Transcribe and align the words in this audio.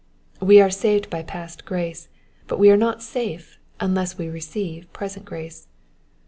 "We 0.41 0.59
are 0.59 0.71
saved 0.71 1.11
by 1.11 1.21
past 1.21 1.63
grace, 1.63 2.09
but 2.47 2.57
we 2.57 2.71
are 2.71 2.75
not 2.75 3.03
safe 3.03 3.59
unless 3.79 4.17
we 4.17 4.29
receive 4.29 4.91
present 4.93 5.25
grace. 5.25 5.67